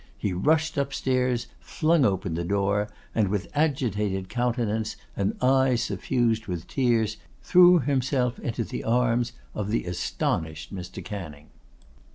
He 0.17 0.33
rushed 0.33 0.77
upstairs, 0.79 1.45
flung 1.59 2.05
open 2.05 2.33
the 2.33 2.43
door, 2.43 2.89
and 3.13 3.27
with 3.27 3.51
agitated 3.53 4.29
countenance, 4.29 4.95
and 5.15 5.35
eyes 5.43 5.83
suffused 5.83 6.47
with 6.47 6.65
tears, 6.65 7.17
threw 7.43 7.77
himself 7.77 8.39
into 8.39 8.63
the 8.63 8.83
arms 8.83 9.33
of 9.53 9.69
the 9.69 9.85
astonished 9.85 10.73
Mr. 10.73 11.05
Canning. 11.05 11.51